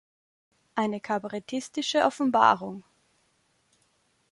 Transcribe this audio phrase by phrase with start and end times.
[0.73, 2.83] Eine kabarettistische Offenbarung".